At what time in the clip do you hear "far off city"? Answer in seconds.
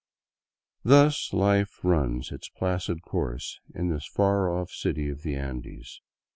4.07-5.09